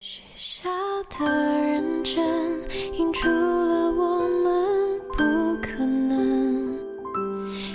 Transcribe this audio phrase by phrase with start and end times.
[0.00, 0.68] 许下
[1.18, 1.26] 的
[1.60, 2.24] 认真，
[2.96, 6.78] 映出了我们不可能。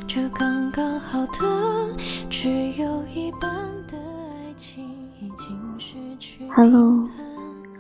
[0.08, 1.98] 这刚刚好的，
[2.30, 2.48] 只
[2.80, 3.52] 有一半
[3.90, 4.86] 的爱情
[5.20, 7.06] 已经失去 Hello，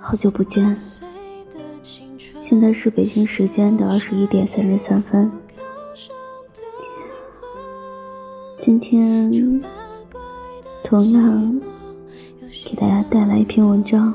[0.01, 0.75] 好久不见。
[2.49, 5.31] 现在是北京时间的二十一点三十三分。
[8.61, 9.61] 今天
[10.83, 11.61] 同样
[12.65, 14.13] 给大家带来一篇文章，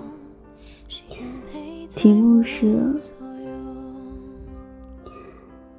[1.90, 2.94] 题目是：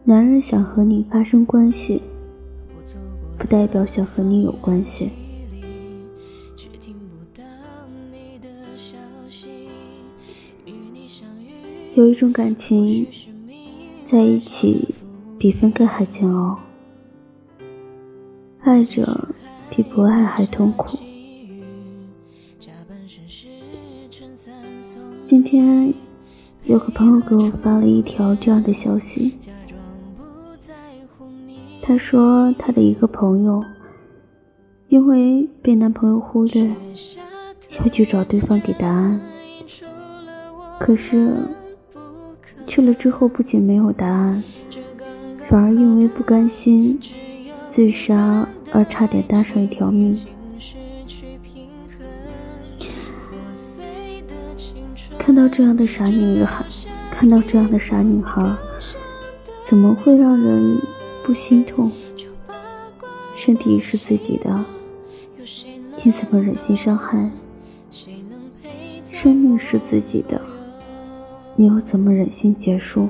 [0.03, 2.01] 男人想和你发生关系，
[3.37, 5.09] 不代表想和你有关系。
[11.95, 13.07] 有一种感情，
[14.11, 14.87] 在一起
[15.37, 16.59] 比分开还煎熬，
[18.61, 19.29] 爱着
[19.69, 20.99] 比不爱还痛苦。
[25.27, 25.93] 今天
[26.63, 29.35] 有个朋友给我发了一条这样的消息，
[31.81, 33.63] 他说他的一个朋友
[34.87, 36.69] 因为被男朋友忽略，
[37.79, 39.21] 要去找对方给答案，
[40.79, 41.33] 可是。
[42.67, 44.43] 去了之后，不仅没有答案，
[45.49, 46.99] 反而因为不甘心
[47.71, 50.15] 自杀而差点搭上一条命。
[55.29, 56.65] 看到这样的傻女孩，
[57.11, 58.51] 看到这样的傻女孩，
[59.63, 60.81] 怎么会让人
[61.23, 61.91] 不心痛？
[63.37, 64.65] 身体是自己的，
[66.03, 67.29] 你怎么忍心伤害？
[69.03, 70.41] 生命是自己的。
[71.55, 73.07] 你又怎么忍心结束？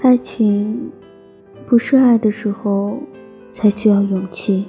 [0.00, 0.90] 爱情
[1.66, 2.98] 不是爱的时候
[3.54, 4.64] 才需要勇气。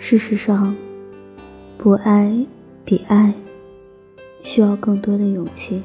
[0.00, 0.74] 事实上，
[1.76, 2.46] 不爱
[2.84, 3.34] 比爱
[4.42, 5.82] 需要更多的勇气。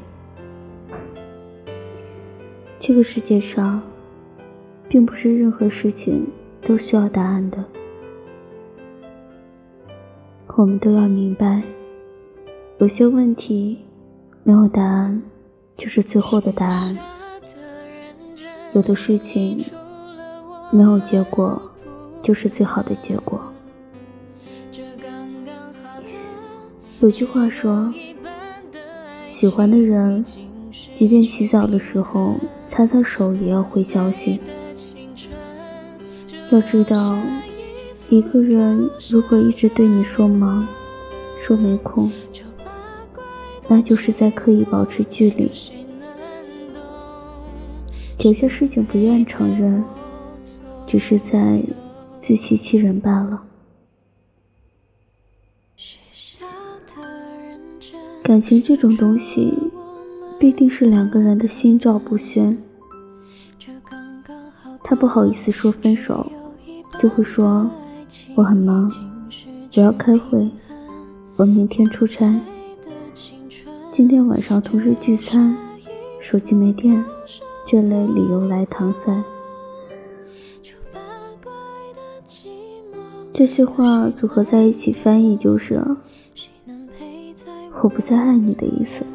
[2.80, 3.82] 这个世界上，
[4.88, 6.26] 并不是任何事情
[6.62, 7.64] 都需要答案的。
[10.56, 11.62] 我们都要明白，
[12.78, 13.80] 有些问题
[14.44, 15.22] 没有答案，
[15.76, 16.96] 就是最后的答案；
[18.74, 19.58] 有的事情
[20.72, 21.62] 没有结果，
[22.22, 23.42] 就是最好的结果。
[27.02, 27.94] 有句话说，
[29.34, 30.24] 喜欢的人，
[30.96, 32.36] 即便洗澡的时候
[32.70, 34.40] 擦擦手，也要回消息。
[36.52, 37.18] 要知道。
[38.10, 40.68] 一个人如果一直对你说忙，
[41.48, 42.12] 说没空，
[43.68, 45.50] 那就是在刻意保持距离。
[48.20, 49.84] 有些事情不愿承认，
[50.86, 51.64] 只是在
[52.22, 53.42] 自欺欺人罢了。
[58.24, 59.54] 感情这种东西，
[60.40, 62.58] 必定是两个人的心照不宣。
[64.82, 66.32] 他不好意思说分手，
[67.02, 67.70] 就会说。
[68.36, 68.90] 我很忙，
[69.76, 70.50] 我要开会。
[71.36, 72.34] 我明天出差。
[73.94, 75.56] 今天晚上同事聚餐，
[76.22, 77.04] 手机没电，
[77.68, 79.24] 这类理由来搪塞。
[83.34, 85.84] 这些话组合在一起翻译就是
[87.84, 89.06] “我不再爱你”的意思。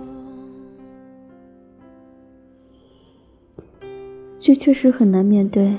[4.40, 5.74] 这确实很难面对，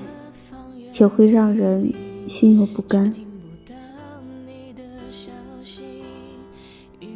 [1.00, 1.94] 也会让人。
[2.28, 3.12] 心有不甘，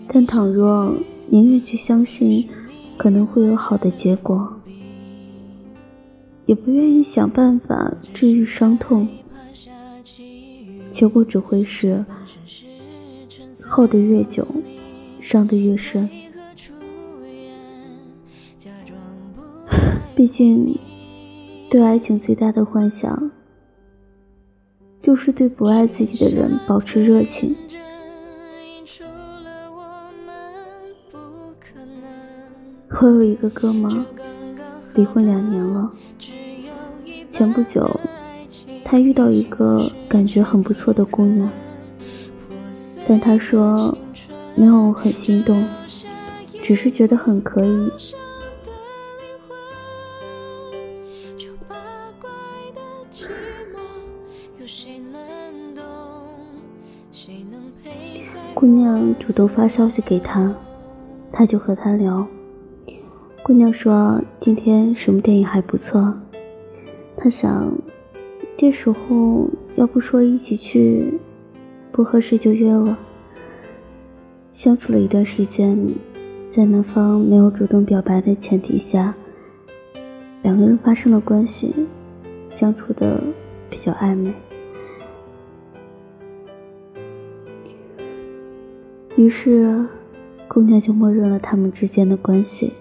[0.07, 0.97] 但倘若
[1.27, 2.49] 宁愿去相信
[2.97, 4.51] 可能会有好的结果，
[6.47, 9.07] 也不愿意想办法治愈伤痛，
[10.91, 12.03] 结果只会是
[13.63, 14.47] 耗得越久，
[15.33, 16.07] 伤得越深。
[20.15, 20.77] 毕竟，
[21.71, 23.31] 对爱情最大的幻想。
[25.01, 27.55] 就是对不爱自己的人保持热情。
[33.01, 34.05] 我有一个哥们，
[34.93, 35.91] 离婚两年了。
[37.33, 37.99] 前不久，
[38.85, 41.49] 他遇到一个感觉很不错的姑娘，
[43.07, 43.97] 但他说
[44.55, 45.65] 没有很心动，
[46.65, 47.91] 只是觉得很可以。
[58.53, 60.55] 姑娘主动发消息给他，
[61.31, 62.25] 他就和他聊。
[63.41, 66.13] 姑娘说今天什么电影还不错。
[67.17, 67.73] 他想，
[68.57, 71.19] 这时候要不说一起去，
[71.91, 72.97] 不合适就约了。
[74.55, 75.77] 相处了一段时间，
[76.55, 79.13] 在男方没有主动表白的前提下，
[80.41, 81.73] 两个人发生了关系，
[82.57, 83.21] 相处的
[83.69, 84.33] 比较暧昧。
[89.15, 89.85] 于是，
[90.47, 92.71] 姑娘就默认了他们之间的关系。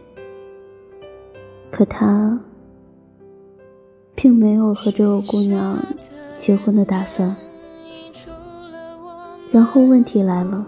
[1.70, 2.38] 可他
[4.14, 5.78] 并没有和这个姑娘
[6.38, 7.34] 结婚的打算。
[9.50, 10.66] 然后问题来了，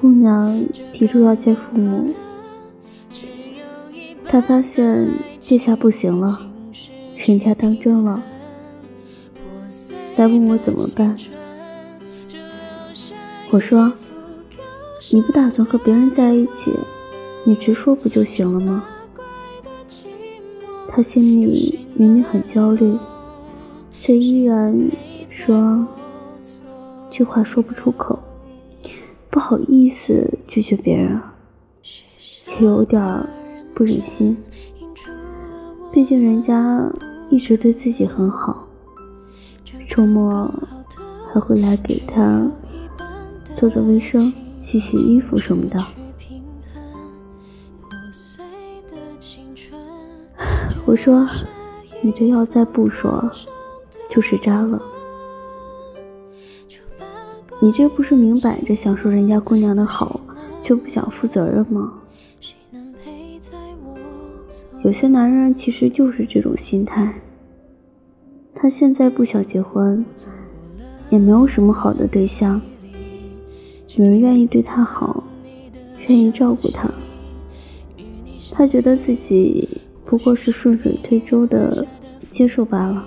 [0.00, 2.06] 姑娘提出要见父母，
[4.24, 5.10] 他发现
[5.40, 6.40] 这下不行了，
[7.16, 8.22] 人家当真了，
[10.16, 11.16] 来问我怎么办。
[13.50, 13.92] 我说
[15.10, 16.72] ：“你不打算和别人在一起，
[17.42, 18.84] 你直说不就行了吗？”
[20.88, 22.96] 他心里明明很焦虑，
[24.00, 24.80] 却依然
[25.28, 25.84] 说
[27.10, 28.16] 句话说不出口，
[29.30, 31.20] 不好意思拒绝别人，
[32.60, 33.02] 也有点
[33.74, 34.36] 不忍心。
[35.92, 36.90] 毕竟人家
[37.30, 38.66] 一直对自己很好，
[39.90, 40.52] 周末
[41.32, 42.50] 还会来给他
[43.56, 44.32] 做做卫生、
[44.64, 45.82] 洗洗衣服什么的。
[50.84, 51.26] 我说
[52.00, 53.30] ：“你这要再不说，
[54.10, 54.80] 就是渣了。
[57.60, 60.20] 你这不是明摆着享受人家姑娘的好，
[60.62, 61.92] 就不想负责任吗？
[64.84, 67.12] 有些男人其实就是这种心态。
[68.54, 70.04] 他现在不想结婚，
[71.10, 72.60] 也没有什么好的对象，
[73.96, 75.24] 有人愿意对他好，
[76.06, 76.88] 愿意照顾他，
[78.52, 79.68] 他觉得自己。”
[80.08, 81.86] 不过是顺水推舟的
[82.32, 83.06] 接受罢了。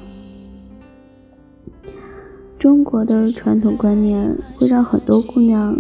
[2.91, 5.73] 中国的传统观念会让很多姑娘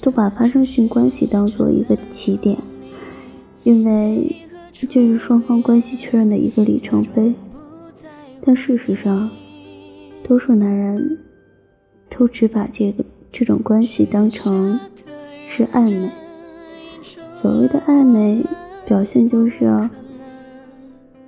[0.00, 2.58] 都把发生性关系当做一个起点，
[3.62, 4.34] 因为
[4.74, 7.32] 这是双方关系确认的一个里程碑。
[8.44, 9.30] 但事实上，
[10.26, 11.20] 多数男人
[12.10, 14.80] 都只把这个这种关系当成
[15.56, 16.10] 是暧昧。
[17.40, 18.44] 所谓的暧昧。
[18.84, 19.88] 表现就是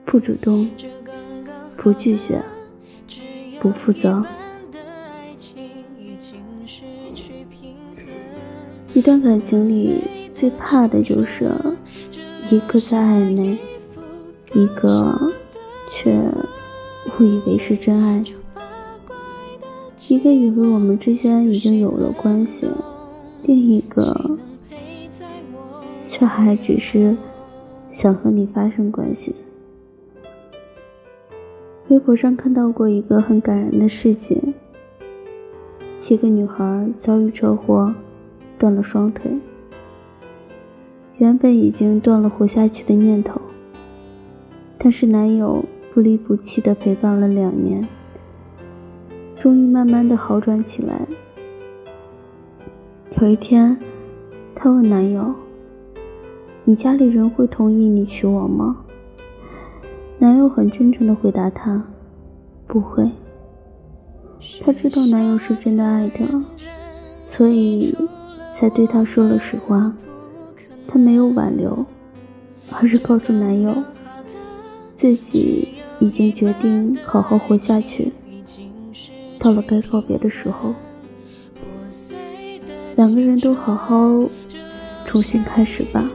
[0.04, 0.68] 不主动、
[1.76, 2.42] 不拒绝、
[3.60, 4.22] 不负责。
[8.94, 10.00] 一段感情里
[10.32, 11.50] 最怕的就是
[12.50, 13.58] 一个在暧昧，
[14.54, 15.32] 一个
[15.90, 16.16] 却
[17.18, 18.22] 误以为是真爱，
[20.08, 22.68] 一个以为我们之间已经有了关系，
[23.42, 24.38] 另一个
[26.08, 27.16] 却还只是。
[27.92, 29.32] 想和你发生关系。
[31.86, 34.52] 微博上看到过一个很感人的事情：
[36.08, 37.94] 一个女孩遭遇车祸，
[38.58, 39.30] 断了双腿，
[41.18, 43.40] 原本已经断了活下去的念头，
[44.78, 47.86] 但是男友不离不弃的陪伴了两年，
[49.40, 51.06] 终于慢慢的好转起来。
[53.20, 53.78] 有一天，
[54.54, 55.34] 她问男友。
[56.66, 58.84] 你家里人会同意你娶我吗？
[60.18, 61.82] 男友很真诚的回答她
[62.66, 63.10] ：“不会。”
[64.64, 66.42] 她知道男友是真的爱她，
[67.26, 67.94] 所以
[68.54, 69.92] 才对他说了实话。
[70.86, 71.84] 他没有挽留，
[72.70, 73.74] 而是告诉男友，
[74.96, 75.68] 自己
[75.98, 78.12] 已经决定好好活下去。
[79.40, 80.72] 到了该告别的时候，
[82.96, 83.96] 两个人都好好
[85.06, 86.08] 重新开始吧。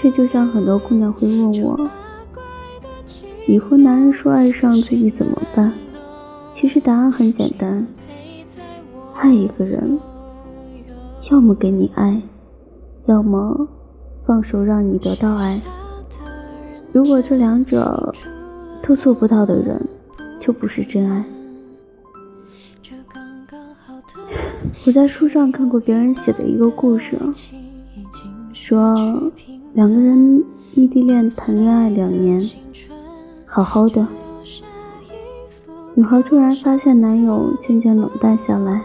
[0.00, 1.90] 这就像很多姑娘会问我，
[3.46, 5.72] 以后男人说爱上自己怎么办？
[6.58, 7.86] 其实答案很简单，
[9.22, 10.00] 爱一个人，
[11.30, 12.20] 要么给你爱，
[13.06, 13.68] 要么
[14.26, 15.62] 放手让你得到爱。
[16.92, 18.12] 如果这两者
[18.82, 19.80] 都做不到的人，
[20.40, 21.24] 就不是真爱。
[24.84, 27.16] 我在书上看过别人写的一个故事，
[28.52, 29.32] 说。
[29.74, 32.38] 两个人异地恋谈恋爱两年，
[33.46, 34.06] 好好的。
[35.94, 38.82] 女孩突然发现男友渐渐冷淡下来，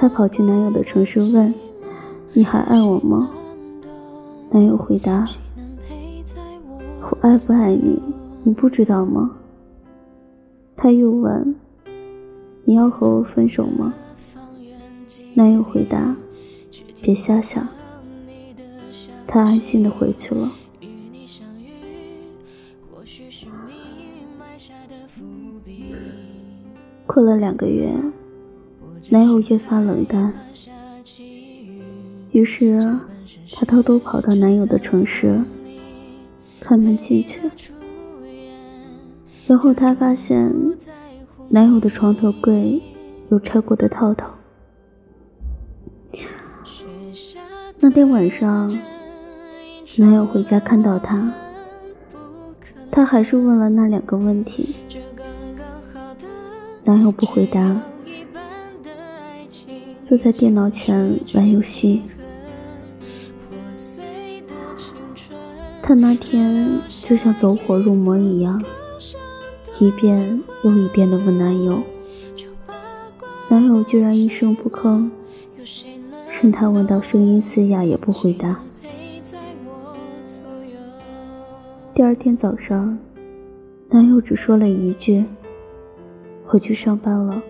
[0.00, 1.52] 她跑去男友的城市问
[2.32, 3.28] ：“你还爱我吗？”
[4.52, 5.26] 男友回答
[7.02, 8.00] ：“我爱不爱你，
[8.44, 9.36] 你不知道吗？”
[10.76, 11.56] 她又问
[12.64, 13.92] ：“你要和我分手吗？”
[15.34, 16.14] 男友回答
[17.02, 17.66] ：“别瞎想。”
[19.26, 20.50] 他安心的回去了。
[27.04, 27.92] 过了两个月，
[29.10, 30.32] 男友越发冷淡，
[32.30, 32.78] 于是
[33.52, 35.42] 她偷偷跑到男友的城市，
[36.60, 37.40] 开门进去，
[39.46, 40.52] 然后她发现
[41.48, 42.82] 男友的床头柜
[43.30, 44.28] 有拆过的套套。
[47.80, 48.70] 那天晚上，
[49.96, 51.32] 男友回家看到她，
[52.90, 54.76] 她还是问了那两个问题。
[56.84, 57.80] 男友不回答，
[60.08, 62.00] 坐在电脑前玩游戏。
[65.82, 68.58] 他那天就像走火入魔一样，
[69.78, 71.82] 一遍又一遍的问男友，
[73.50, 75.10] 男友居然一声不吭，
[76.40, 78.58] 任他问到声音嘶哑也不回答。
[81.94, 82.98] 第二天早上，
[83.90, 85.22] 男友只说了一句。
[86.50, 87.42] 我去上班了，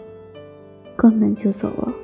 [0.97, 1.95] 关门就走了。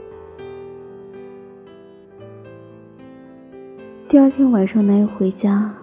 [4.15, 5.75] 第二天晚上，男友回家，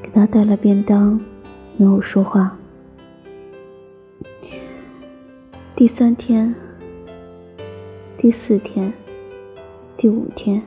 [0.00, 1.20] 给他带了便当，
[1.76, 2.56] 没有说话。
[5.74, 6.54] 第三天、
[8.16, 8.92] 第四天、
[9.96, 10.62] 第五天，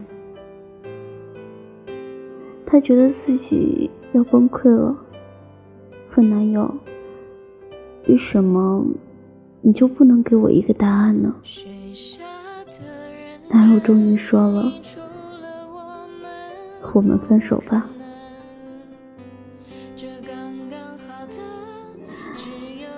[2.65, 4.93] 她觉得自己要崩溃了，
[6.17, 6.69] 问男友
[8.09, 8.85] ：“为什么？”
[9.63, 11.33] 你就不能给我一个答案呢？
[13.49, 14.69] 男友终于说了
[16.93, 17.86] ：“我们分手吧。”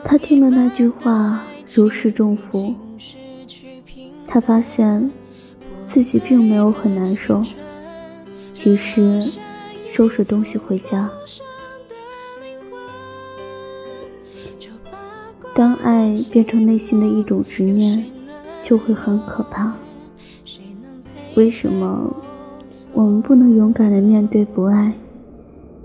[0.04, 2.74] 他听了那句话，如释重负。
[4.28, 5.12] 他发现
[5.88, 7.42] 自己并没有很难受，
[8.66, 9.22] 于是
[9.94, 11.10] 收拾东西回家。
[15.54, 18.06] 当爱变成内心的一种执念，
[18.66, 19.74] 就会很可怕。
[21.36, 22.16] 为什么
[22.94, 24.94] 我们不能勇敢的面对不爱，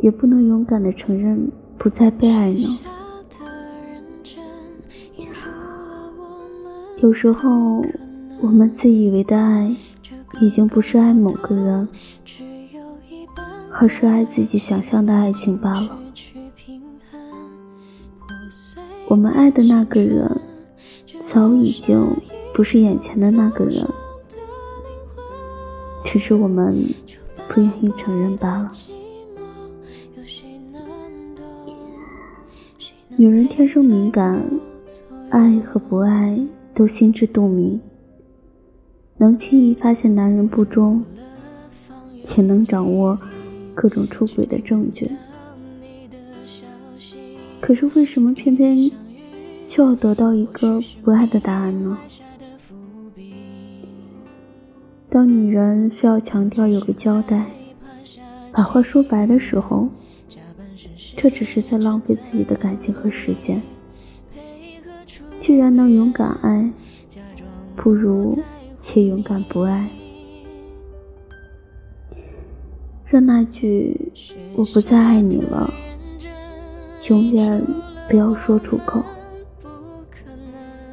[0.01, 2.79] 也不能勇敢的承认不再被爱呢？
[7.01, 7.85] 有时候，
[8.41, 9.75] 我们自以为的爱，
[10.41, 11.89] 已经不是爱某个人，
[13.73, 15.99] 而是爱自己想象的爱情罢了。
[19.09, 20.41] 我们爱的那个人，
[21.23, 22.05] 早已经
[22.55, 23.87] 不是眼前的那个人，
[26.07, 26.83] 只是我们
[27.49, 28.71] 不愿意承认罢了。
[33.17, 34.43] 女人天生敏感，
[35.31, 36.39] 爱和不爱
[36.75, 37.81] 都心知肚明，
[39.19, 41.03] 能轻易发现男人不忠，
[42.29, 43.19] 且能掌握
[43.75, 45.11] 各种出轨的证据。
[47.61, 48.77] 可是为什么偏偏
[49.69, 51.99] 就要得到一个不爱的答案呢？
[55.17, 57.47] 当女人需要强调有个交代，
[58.53, 59.89] 把话说白的时候，
[61.17, 63.63] 这只是在浪费自己的感情和时间。
[65.41, 66.71] 既然能勇敢爱，
[67.75, 68.39] 不如
[68.95, 69.89] 也勇敢不爱，
[73.07, 74.13] 让那句
[74.55, 75.73] “我不再爱你了”。
[77.09, 77.65] 永远
[78.11, 79.03] 不要说出口，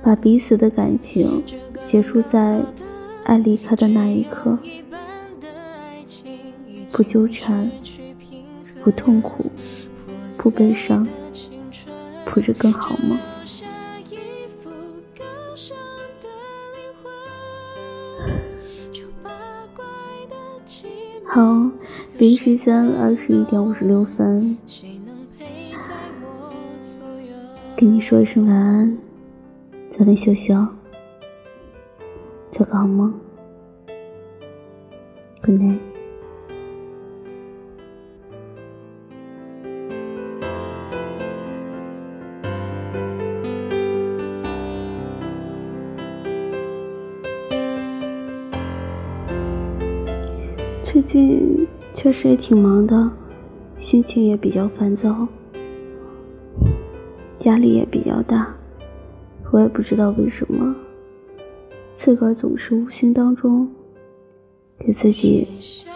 [0.02, 1.44] 把彼此的感情
[1.90, 2.62] 结束在
[3.26, 4.58] 爱离开的那一刻，
[6.92, 7.72] 不纠缠，
[8.84, 9.52] 不痛苦，
[10.42, 11.08] 不悲伤，
[12.26, 13.20] 不是更好吗？
[21.26, 21.72] 好，
[22.18, 24.58] 北京时间二十一点五十六分。
[27.76, 28.98] 跟你说一声晚安，
[29.98, 30.70] 早点休息哦，
[32.54, 33.12] 做个好梦
[35.42, 35.80] ，Good night。
[50.84, 53.10] 最近确实也挺忙的，
[53.80, 55.28] 心情也比较烦躁。
[57.46, 58.48] 压力也比较大，
[59.52, 60.76] 我也不知道为什么，
[61.96, 63.70] 自个儿总是无形当中
[64.78, 65.48] 给自己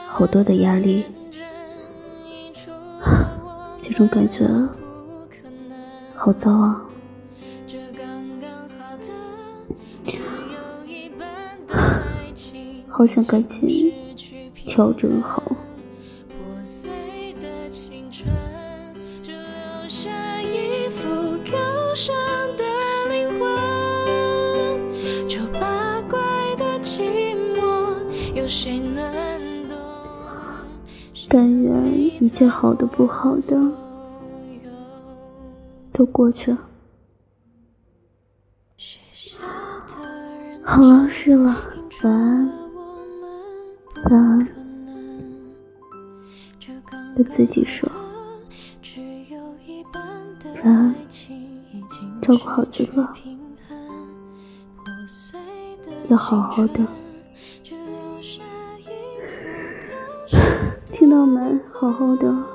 [0.08, 1.04] 好多的压力，
[3.84, 4.48] 这种感觉
[6.16, 6.82] 好糟啊！
[12.88, 13.94] 好想赶紧
[14.56, 15.44] 调整好。
[32.20, 33.72] 一切好的不好的
[35.94, 36.58] 都过去了。
[40.64, 41.56] 好了，睡了，
[42.04, 42.52] 晚安，
[44.10, 44.48] 晚安。
[47.16, 47.90] 对自己说，
[50.64, 50.96] 晚安，
[52.22, 52.90] 照顾好自己，
[56.10, 56.80] 要好好的。
[61.80, 62.47] 好好的，